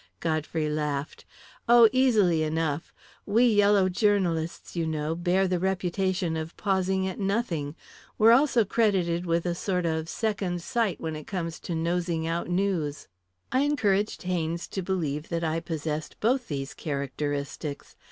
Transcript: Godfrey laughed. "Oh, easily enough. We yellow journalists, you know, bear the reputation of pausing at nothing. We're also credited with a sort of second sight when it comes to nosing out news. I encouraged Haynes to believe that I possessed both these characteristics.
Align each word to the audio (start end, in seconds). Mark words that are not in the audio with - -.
Godfrey 0.19 0.67
laughed. 0.67 1.25
"Oh, 1.69 1.87
easily 1.91 2.41
enough. 2.41 2.91
We 3.27 3.45
yellow 3.45 3.87
journalists, 3.87 4.75
you 4.75 4.87
know, 4.87 5.13
bear 5.13 5.47
the 5.47 5.59
reputation 5.59 6.35
of 6.35 6.57
pausing 6.57 7.07
at 7.07 7.19
nothing. 7.19 7.75
We're 8.17 8.31
also 8.31 8.65
credited 8.65 9.27
with 9.27 9.45
a 9.45 9.53
sort 9.53 9.85
of 9.85 10.09
second 10.09 10.63
sight 10.63 10.99
when 10.99 11.15
it 11.15 11.27
comes 11.27 11.59
to 11.59 11.75
nosing 11.75 12.25
out 12.25 12.49
news. 12.49 13.07
I 13.51 13.59
encouraged 13.59 14.23
Haynes 14.23 14.67
to 14.69 14.81
believe 14.81 15.29
that 15.29 15.43
I 15.43 15.59
possessed 15.59 16.19
both 16.19 16.47
these 16.47 16.73
characteristics. 16.73 17.95